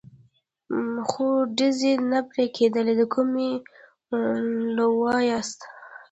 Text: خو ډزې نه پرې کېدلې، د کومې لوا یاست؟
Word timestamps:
خو 1.09 1.25
ډزې 1.57 1.93
نه 2.11 2.19
پرې 2.29 2.45
کېدلې، 2.57 2.93
د 2.97 3.01
کومې 3.13 3.49
لوا 4.77 5.15
یاست؟ 5.29 5.59